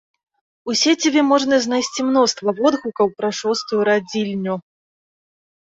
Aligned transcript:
У 0.69 0.73
сеціве 0.83 1.21
можна 1.31 1.59
знайсці 1.65 2.01
мноства 2.09 2.49
водгукаў 2.61 3.07
пра 3.21 3.29
шостую 3.43 3.81
радзільню. 3.93 4.55